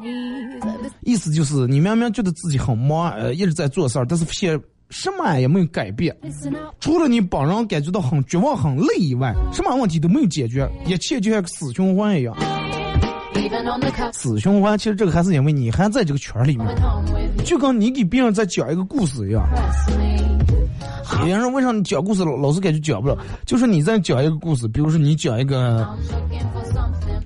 [1.00, 4.60] 意思就是你明明觉得自己很忙，呃，一直在做事儿，但是现
[4.92, 6.14] 什么也没有改变，
[6.78, 12.36] 除了你帮人感觉到很绝望、很累以外，什么问题都没有解决，一切就像个死循环一样。
[14.12, 16.68] 死循环，其实这个还是因为你还在这个圈里面，
[17.42, 19.42] 就跟你给别人在讲一个故事一样。
[21.24, 23.16] 别人为啥你讲故事老老是感觉讲不了？
[23.46, 25.88] 就是你在讲一个故事，比如说你讲一个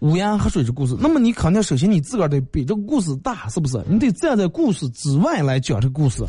[0.00, 3.80] 乌鸦喝水的故事，那么你肯定首先你自个儿得比这个故事大，是不是？
[3.88, 6.24] 你得站在故事之外来讲这个故事，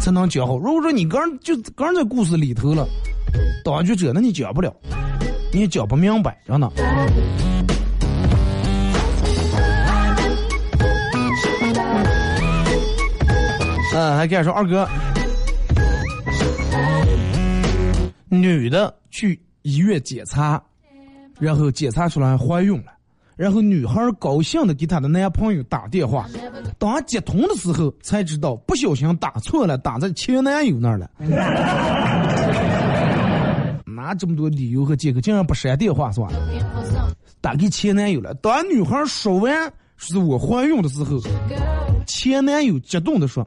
[0.00, 0.56] 才能讲好。
[0.58, 2.86] 如果说你刚就刚在故事里头了，
[3.64, 4.74] 当局者，那你讲不了，
[5.52, 6.72] 你也讲不明白，真的。
[13.94, 14.88] 嗯，还跟他说二哥，
[18.28, 20.62] 女的去医院检查，
[21.40, 22.92] 然后检查出来怀孕了，
[23.38, 26.26] 然后女孩高兴的给她的男朋友打电话，
[26.76, 31.08] 当接通的时候才知道不小心打错了，打在前男友那儿了。
[33.86, 36.26] 拿这么多理由和借口，竟然不删电话是吧？
[37.40, 38.34] 打给前男友了。
[38.34, 41.20] 当女孩说完是我怀孕的时候，
[42.06, 43.46] 前男友激动的说。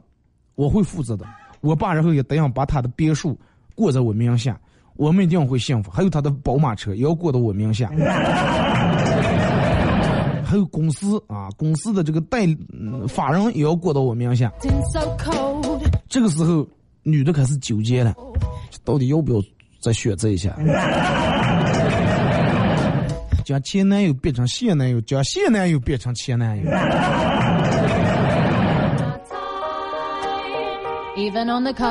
[0.54, 1.24] 我会负责的，
[1.62, 3.38] 我爸然后也答应把他的别墅
[3.74, 4.60] 过在我名下，
[4.96, 5.90] 我们一定会幸福。
[5.90, 7.88] 还有他的宝马车也要过到我名下，
[10.52, 12.46] 还有公司啊，公司的这个代
[13.08, 14.52] 法人也要过到我名下。
[16.10, 16.68] 这个时候，
[17.02, 18.14] 女的开始纠结了，
[18.84, 19.40] 到底要不要
[19.80, 20.54] 再选择一下？
[23.46, 26.64] 将前男友变成现男友，将现男友变成前男友。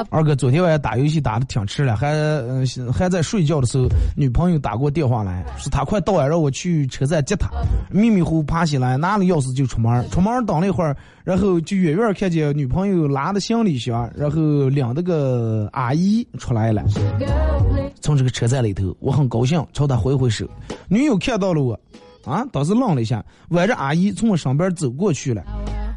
[0.09, 7.49] 二哥昨天晚上打游戏打的挺迟了，还嗯还在睡觉的时候，女朋友打过电话来，说他快到了，让我去车站接他。
[7.89, 10.09] 迷迷糊糊爬起来，拿了钥匙就出门。
[10.09, 16.83] 出门等了一会儿，然后就远远看见女朋友拉的行李箱，然后领那个阿姨出来了。
[18.01, 20.47] 从这个车站里头，我很高兴，朝她挥挥手。
[20.87, 21.79] 女友看到了我，
[22.25, 25.43] 啊，当时愣了一下，挽着阿姨从我身边走过去了。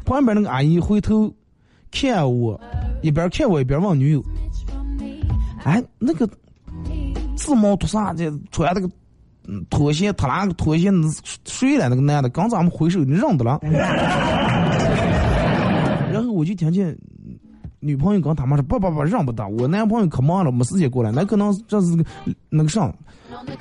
[0.05, 1.33] 旁边那个阿姨回头
[1.95, 2.59] 看我。
[3.01, 4.23] 一边看我一边问女友
[5.63, 6.27] ：“哎，那个
[7.35, 8.89] 自毛脱啥的，穿那个
[9.69, 10.89] 拖鞋，他那个拖鞋
[11.45, 11.87] 睡了？
[11.87, 13.59] 那个男的刚咱们挥手，你认得了？”
[16.11, 16.97] 然后我就听见
[17.79, 21.11] 女朋友跟他妈说：“不不不，认不得，我男朋友可忙了，没时间过来。
[21.11, 22.03] 那可能这是
[22.49, 22.91] 那个啥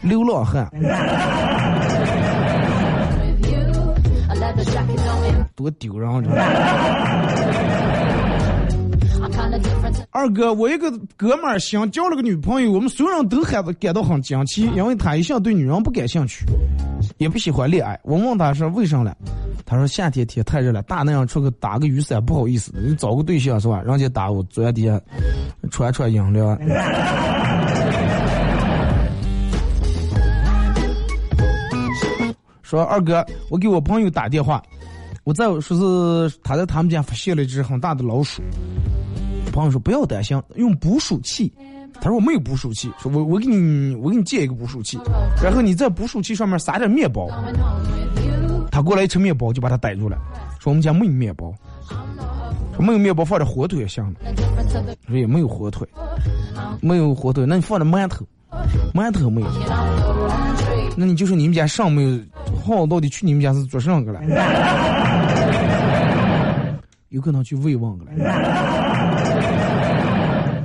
[0.01, 0.71] 流浪汉，
[5.55, 6.23] 多丢人啊！”
[10.11, 16.45] 二哥，我一个哥们儿想交了个女朋友，我们所有人都感到感到很惊奇，因为他一向对女人不感兴趣，
[17.19, 17.99] 也不喜欢恋爱。
[18.05, 19.17] 我问他是为什么了，
[19.67, 23.83] 他说夏天天太热了，大那样出去打个雨伞不好意思，你找个对象是吧？
[23.83, 25.01] 人家打我坐底下
[25.71, 26.57] 穿穿饮料。
[32.63, 34.63] 说二哥，我给我朋友打电话，
[35.23, 38.43] 我在说是他在他们家发现了一只很大的老鼠。
[39.55, 41.53] 朋友说不要担心，用捕鼠器。
[42.01, 44.99] 他说我没有捕鼠器，说我我给你我给你借一个捕鼠器，
[45.41, 47.29] 然后你在捕鼠器上面撒点面包。
[48.69, 50.19] 他过来一吃面包就把他逮住了，
[50.59, 51.55] 说我们家没有面包，
[52.75, 54.05] 说没有面包放点火腿也行。
[55.07, 55.87] 说也没有火腿，
[56.81, 58.27] 没有火腿，那你放点馒头，
[58.93, 59.47] 馒头没有。
[60.97, 62.19] 那你就说你们家上没有，
[62.67, 64.21] 好到底去你们家是做什么了？
[67.15, 68.07] 有可能去慰问了。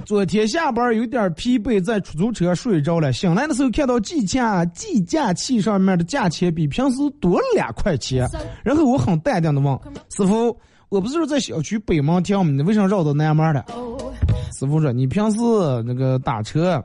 [0.04, 3.14] 昨天下班有点疲惫，在出租车睡着了。
[3.14, 8.28] 醒来的时候看到计价计价器上面的价钱比平时多了两块钱，
[8.64, 9.80] 然后我很淡定的问
[10.10, 10.58] 师傅
[10.89, 12.52] ：“我不是在小区北门停吗？
[12.52, 13.64] 你为什么绕到南门了？”
[14.58, 15.38] 师傅说：“你平时
[15.86, 16.84] 那个打车。”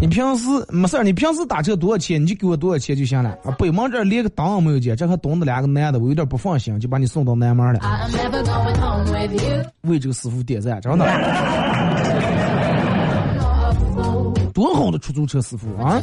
[0.00, 3.30] 你平时没事儿，你平时打车多少钱，你就给我多少钱就行了。
[3.44, 7.80] 啊，北门这儿连个档也没有见，这还蹲着两个男的，我有点不放心，就把你送到南门了。
[9.82, 11.04] 为这个师傅点赞，真的。
[14.54, 16.00] 多好的出租车师傅啊！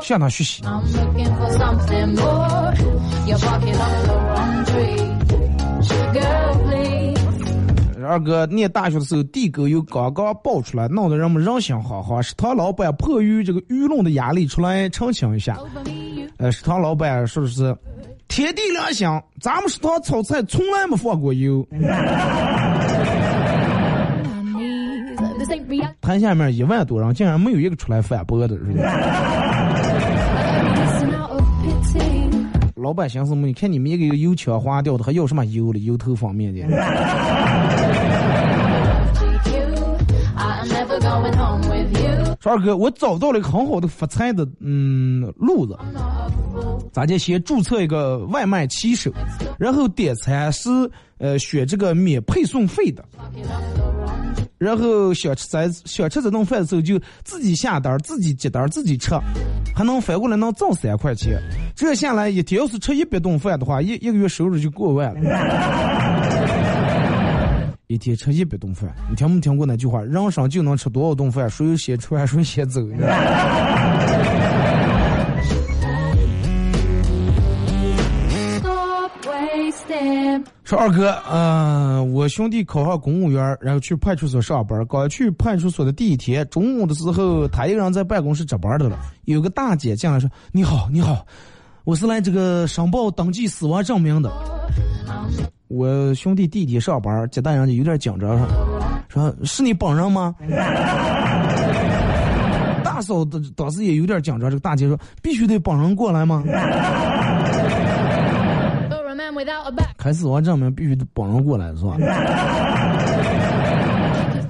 [0.00, 0.62] 向他学习。
[8.06, 12.20] 二哥念大学的时候，地沟油刚刚爆出来，闹得人们人心惶惶。
[12.22, 15.58] 食堂老板迫于这个舆论的压力，出来澄清一下。
[16.38, 17.76] 呃，食堂老板说的是
[18.28, 19.08] 天地良心，
[19.40, 21.66] 咱们食堂炒菜从来没放过油。
[26.00, 28.84] 台下面一万多人，竟然没有一个出来反驳的，是吧？
[32.74, 33.46] 老板寻思么？
[33.46, 36.60] 你看你们一个个油腔滑调的，还要什么油的油头方面的？
[42.44, 45.74] 说二哥，我找到了一个很好的发财的嗯路子，
[46.92, 49.10] 咱就先注册一个外卖骑手，
[49.58, 50.68] 然后点餐是
[51.16, 53.02] 呃选这个免配送费的，
[54.58, 59.14] 然后想吃咱想吃这顿饭的时候，就自己下单，自己接单，自己吃，
[59.74, 61.40] 还能反过来能挣三块钱。
[61.74, 66.63] 这下来一天要是吃一百顿饭的话，一一个月收入就过万了。
[67.94, 70.02] 一天吃一百顿饭，你听没听过那句话？
[70.02, 71.48] 人生就能吃多少顿饭？
[71.48, 72.80] 谁先吃完谁先走。
[80.64, 84.84] 说二哥，嗯、我兄弟考上公务员，然后去派出所上班。
[84.86, 88.98] 刚去派出所的第一天，中午的时候，他一个人在办公室值班的了。
[89.26, 91.24] 有个大姐进来说：“你好，你好，
[91.84, 94.32] 我是来这个申报登记死亡证明的。”
[95.74, 98.46] 我兄弟弟弟上班，接待人就有点紧张，说
[99.10, 100.32] ：“说是你本人吗？”
[102.84, 106.44] 大嫂当当时也有点紧张，这个大姐说：“必须得本人过来吗？”
[109.98, 111.96] 开始我证明必须得本人过来是吧？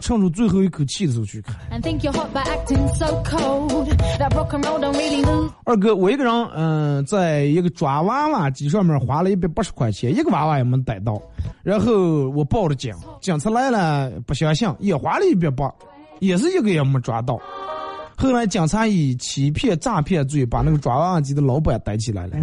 [0.05, 1.55] 趁住最后一口气的时候去开。
[1.75, 3.89] And think you're hot by acting so cold.
[4.19, 5.51] That rock and roll don't really move.
[5.65, 11.19] 二哥，我一个人，嗯、在一个抓娃娃机上面花了一百八十块钱，一个娃娃也没逮到。
[11.63, 12.93] 然后我报了警，
[13.23, 15.73] 警察来了不相信，也花了一百八，
[16.21, 17.41] 也是一个也没抓到。
[18.15, 22.37] 后来警察以欺骗、诈骗罪把那个抓娃娃机的老板逮起来了。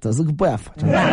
[0.00, 0.72] 这是个办法。
[0.76, 0.98] 真的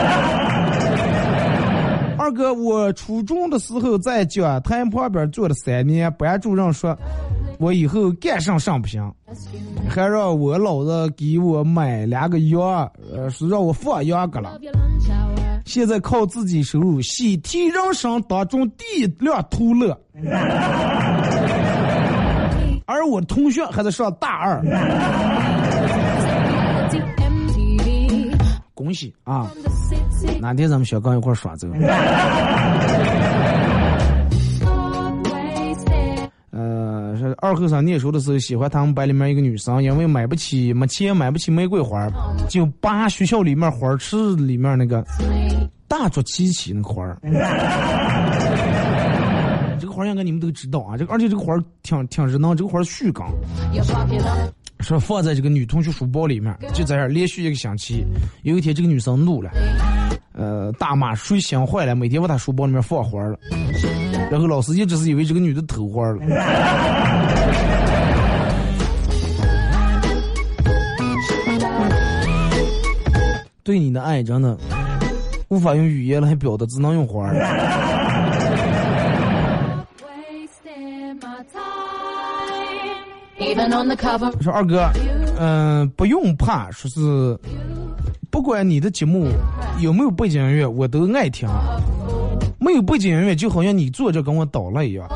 [2.19, 6.97] 二哥，我初中的时候在讲台旁边坐了三年，班主任说，
[7.59, 9.13] 我以后干上上不行，
[9.87, 14.59] 还让我老子给我买两个羊，呃，是让我放羊去了。
[15.65, 19.97] 现在靠自己收入，喜提人生当中第一辆途乐。
[22.85, 24.61] 而我同学还在上大二，
[28.87, 29.51] 恭喜啊！
[30.39, 31.67] 哪天咱们小刚一块儿耍走.
[36.51, 42.07] 呃，是二后生念书的时候喜欢他们班里面一个女生，因为买不起没钱买不起玫瑰花，
[42.47, 45.05] 就扒学校里面花池里面那个
[45.89, 47.17] 大竹七喜那个花儿。
[49.79, 53.25] 这个花儿应该你们都知道啊，这个而且这个花儿挺挺热闹，这个花儿续梗，
[54.81, 58.05] 是放在这个女同学书包里面，就在这儿连续一个星期。
[58.43, 59.49] 有一天这个女生怒了，
[60.33, 63.39] 呃，大骂谁想坏了，每天往她书包里面放花儿了。
[64.29, 66.19] 然后老师一直是以为这个女的偷花了。
[73.63, 74.57] 对你的爱真的
[75.49, 78.06] 无法用语言来表达，只能用花儿。
[84.41, 84.89] 说二哥，
[85.39, 87.37] 嗯、不用怕，说是
[88.29, 89.27] 不管你的节目
[89.79, 91.47] 有没有背景音乐，我都爱听。
[92.59, 95.07] 没有背景音乐，就好像你坐着跟我捣了一样。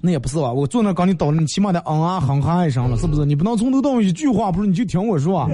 [0.00, 0.52] 那也不是吧？
[0.52, 3.24] 我坐那跟你捣了，你起码得嗯啊哼哈一声了，是不是？
[3.24, 5.48] 你不能从头到尾一句话不是你就听我说。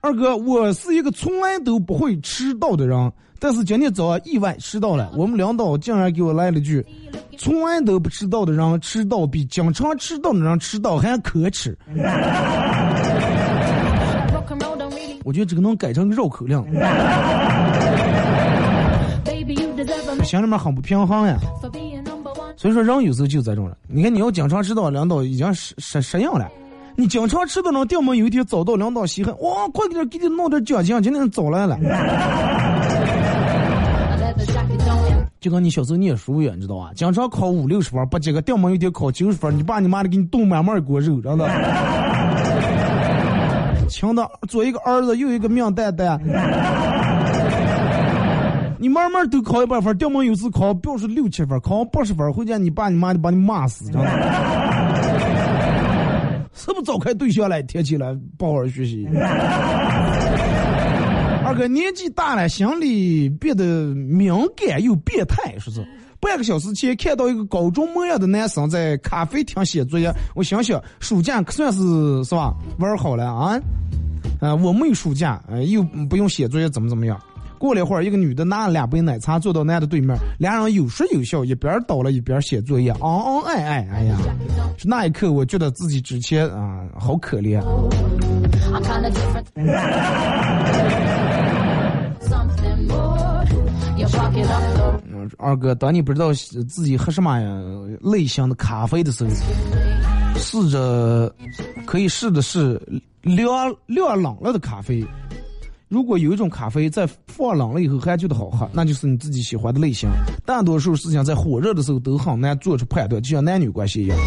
[0.00, 5.10] 二哥，我是一个从来都不会迟到的人，但是今天早上意外迟到了。
[5.16, 6.84] 我们领导竟然给我来了句
[7.38, 11.78] ：“从来都不迟到的人迟到比经常迟到的人迟到还可耻。
[14.32, 15.18] Rock and roll don't really.
[15.24, 16.62] ”我觉得这个能改成绕口令
[20.24, 21.38] 心里面很不平衡呀。
[22.56, 23.76] 所以说，人有时候就这种人。
[23.86, 26.48] 你看，你要经常迟到，领导已经适适适应了。
[26.96, 31.78] 你经常迟到，能掉门有一天早到，领导稀罕，哇，快点给你弄点奖金，今天早来了。
[35.40, 36.90] 就跟你小时候念书一样，你知道吧？
[36.94, 41.48] 经常考五六十分，不及格，掉门有一天考九十分，你爸你妈的给你炖满满一锅肉，真的。
[43.88, 46.20] 亲的，左一个儿子，右一个命蛋蛋。
[48.80, 54.08] 你慢慢都考一百分，掉门有次考标是六七分，考八十分，回家你爸你妈就把你骂死，真的。
[56.52, 57.62] 是不是早开对象了？
[57.62, 59.08] 天起来不好好学习。
[61.48, 65.82] 二哥年纪大了，心里变得敏感又变态，说是。
[66.20, 73.58] 半个小时前看到一个高中模样的男生在咖啡厅写作业，我想想，暑假可算是是吧玩好了啊。
[74.40, 77.18] 啊、我没有暑假，呃，又不用写作业，怎么怎么样。
[77.56, 83.88] 过了一会儿，一个女的拿了两杯奶茶坐到男的对面，俩人有说有笑，一边倒了一边写作业，恩恩爱爱。
[83.90, 84.18] 哎呀，
[84.76, 87.58] 是那一刻我觉得自己之前啊、好可怜。
[95.10, 97.48] 嗯二哥，当你不知道自己喝什么呀
[98.00, 99.30] 类型的咖啡的时候，
[100.36, 101.32] 试着
[101.86, 102.80] 可以试的是
[103.22, 103.46] 凉
[103.86, 105.04] 凉冷了的咖啡。
[105.88, 110.08] 如果有一种咖啡在放冷了以后还觉得好喝，那就是你自己喜欢的类型。
[110.44, 114.18] 大多数事情在火热的时候都很难做出判断，就像男女关系一样。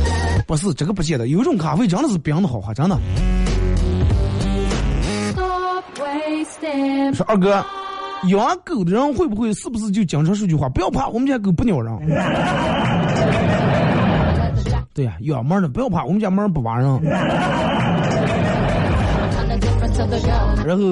[0.48, 3.00] 不是这个不见得，有一种咖啡真的是冰的好喝，真的。
[7.14, 7.64] 说二哥，
[8.28, 10.70] 养狗的人会不会是不是就经常说句话？
[10.70, 11.94] 不要怕，我们家狗不咬人。
[14.94, 16.88] 对呀，养猫的不要怕，我们家猫不挖人。
[20.66, 20.84] 然后。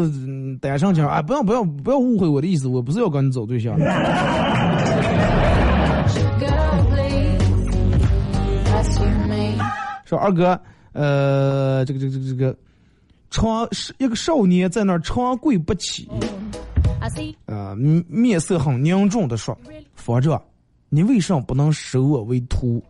[0.62, 3.80] 单上讲，哎，不要不要不要误会我的意思，我不是要跟你找对象。
[10.04, 10.60] 说二哥，
[10.92, 12.54] 呃，这个这个这个这个，
[13.30, 16.10] 长是一个少年在那儿长跪不起，
[17.46, 17.76] 呃，
[18.08, 19.58] 面色很凝重的说
[19.96, 20.42] ：“佛长，
[20.90, 22.84] 你为什么不能收我为徒？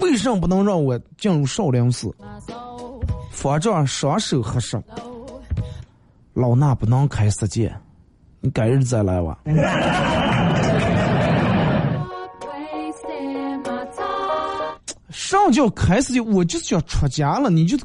[0.00, 2.14] 为什么不能让我进入少林寺？”
[3.30, 4.80] 佛长双手合十。
[6.34, 7.74] 老衲不能开世界，
[8.40, 9.38] 你改日再来吧。
[15.10, 17.76] 上叫开世界，我就是想出家了，你就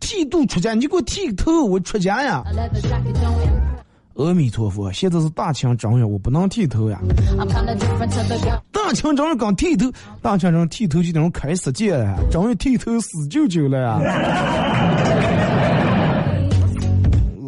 [0.00, 2.42] 剃度出家，你就给我剃个头，我出家呀。
[4.14, 7.00] 阿弥陀佛，现在是大清正月，我不能剃头呀。
[8.70, 9.90] 大清正月刚剃头，
[10.20, 13.98] 大清正剃头就等于开世界了，正月剃头死舅舅了呀。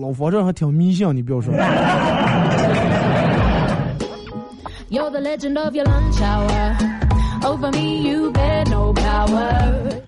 [0.00, 1.52] 老佛这还挺迷信，你不要说。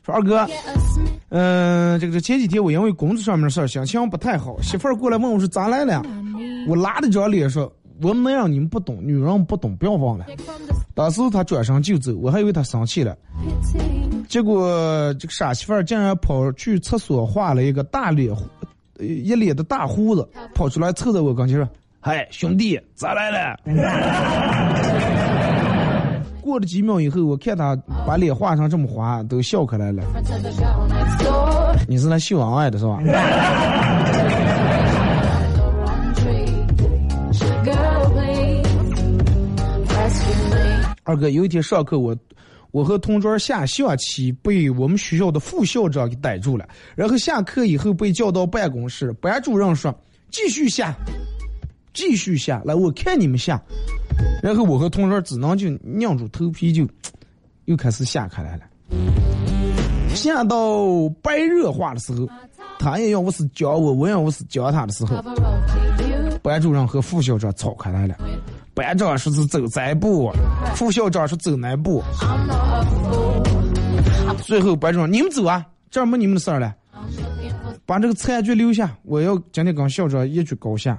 [0.05, 0.47] 说二哥，
[1.29, 6.03] 嗯，这个这前几天我因为工作上面的事儿，心情不太好，媳妇儿过来问我说咋来了，
[6.69, 10.27] 我拉着张脸说，我能让你们不懂，女人不懂，不要忘了。
[10.95, 13.17] 当时他转身就走，我还以为他生气了，
[14.29, 18.35] 结果这个傻媳妇儿竟然跑去厕所画了一个大脸。
[18.99, 21.69] 一脸的大胡子跑出来凑在我跟前说
[22.01, 23.55] ：“嗨，兄弟，咋来了？”
[26.47, 27.75] 过了几秒以后，我看他
[28.07, 30.05] 把脸画成这么滑，都笑开来了。
[31.89, 33.01] 你是来秀恩爱的是吧？
[41.03, 42.17] 二哥，有一天上课我。
[42.73, 46.69] 我和同桌下象棋，被我们学校的副校长给逮住了。
[46.95, 49.95] 然后下课以后被叫到办公室，班主任说
[50.31, 50.95] ：“继续下，
[51.97, 53.61] 继续下来，我看你们下。”
[54.43, 55.67] 然后我和同桌只能就
[55.99, 56.87] 硬住头皮，就
[57.65, 58.63] 又开始下开来了。
[60.15, 62.29] 下到白热化的时候，
[62.79, 65.23] 他也要我是教我，我也要我是教他的时候，
[66.43, 68.15] 班主任和副校长吵开来了。
[68.73, 70.31] 班长说是走这步，
[70.75, 72.03] 副校长说走那步。
[74.43, 76.75] 最后班长，你们走啊，这儿没你们的事儿了。
[77.85, 80.99] 把这个残局留下，我要今天跟校长一决高下。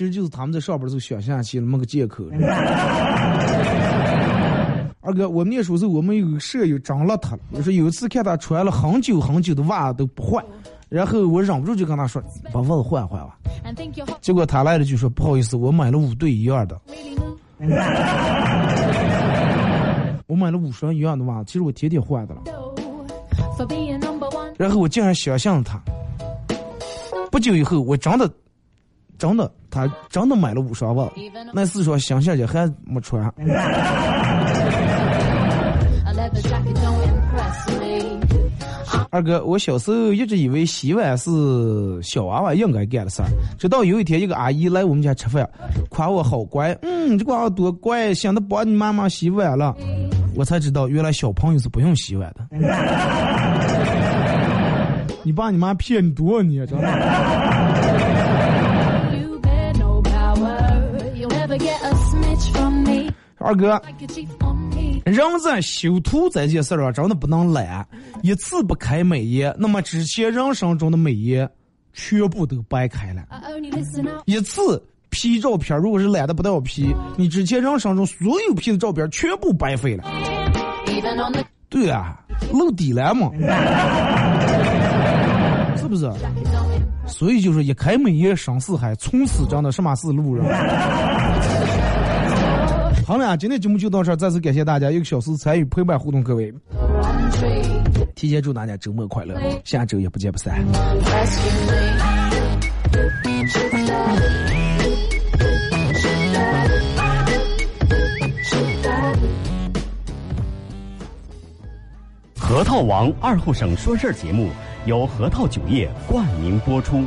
[0.00, 2.24] 其实就是他们在上班的时候想象起那么个借口。
[5.02, 10.42] 二哥，我们念书时候，我们有个舍友长邋遢了，就是有一次看他穿了很久很久的袜子都不换。
[10.88, 13.38] 然后我忍不住就跟他说：“把袜子换换吧。”
[14.22, 16.80] 结果他来了就说：“不好意思，我买了五对一样的。
[20.26, 22.40] 我买了五双一样的袜子，其实我天天换的了。”
[24.56, 25.78] 然后我竟然相信了他。
[27.30, 28.26] 不久以后，我真的，
[29.18, 31.12] 真的，他真的买了五双袜子，
[31.52, 33.22] 那四双新鞋还没穿。
[39.12, 41.30] 二哥，我小时候一直以为洗碗是
[42.02, 45.48] 小娃娃应该干的事儿，直到有一天一个阿姨来我们家吃饭，
[45.88, 49.74] 夸我好乖，嗯，这娃娃多乖，想着帮你妈妈洗碗了，
[50.36, 52.46] 我才知道原来小朋友是不用洗碗的。
[55.22, 57.69] 你爸你妈骗你多你真的。
[63.40, 63.80] 二哥。
[65.04, 67.86] 人在修图这件事儿上真的不能懒，
[68.22, 71.50] 一次不开美颜，那么之前人生中的美颜
[71.92, 73.22] 全部都白开了。
[74.26, 80.04] 一次 P 照片，如果是懒得不带我 P，你之前人生中所有 P 的照片全部白费了。
[81.68, 82.20] 对啊，
[82.52, 83.30] 露底了嘛，
[85.76, 86.10] 是不是？
[87.06, 90.44] 所以就是一开美颜生四海，从此真的什么是路人。
[93.10, 96.54] 好了，今天节目就到这儿，再次感谢大家一个小时参与陪伴互动，各位，
[98.14, 99.34] 提前祝大家周末快乐，
[99.64, 100.64] 下周也不见不散。
[112.38, 114.50] 核桃王二后生说事儿节目
[114.86, 117.02] 由核桃酒业冠名播出，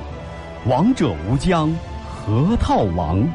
[0.68, 1.74] 王者无疆，
[2.04, 3.26] 核桃王。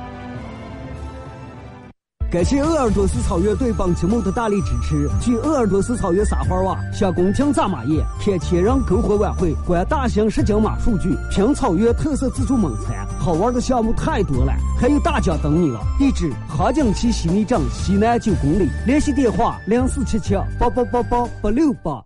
[2.31, 5.09] 感谢鄂尔多斯草原对本节目的大力支持。
[5.19, 15.81] 去鄂尔多斯草原撒欢哇，向宫廷扎马宴，看千人篝火晚会，观大型实景马数据，品草原特色自助猛餐，好玩的项目太多了，还有大奖等你了。
[15.99, 22.05] 地址：杭景旗西内镇西南九公里，联系电话：零四七七八八八八八六八。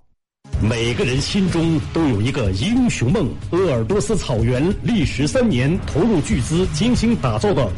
[0.60, 3.28] 每个人心中都有一个英雄梦。
[3.50, 7.68] 鄂尔多斯草原历时三年，投入巨资精心打造的。